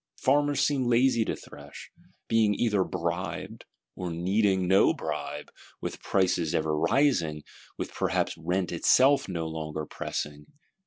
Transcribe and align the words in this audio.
Farmers 0.19 0.61
seem 0.61 0.85
lazy 0.87 1.23
to 1.25 1.35
thresh;—being 1.35 2.55
either 2.55 2.83
"bribed;" 2.83 3.65
or 3.95 4.09
needing 4.09 4.67
no 4.67 4.95
bribe, 4.95 5.51
with 5.79 6.01
prices 6.01 6.55
ever 6.55 6.75
rising, 6.75 7.43
with 7.77 7.93
perhaps 7.93 8.35
rent 8.35 8.71
itself 8.71 9.29
no 9.29 9.45
longer 9.45 9.83
so 9.83 9.95
pressing. 9.95 10.47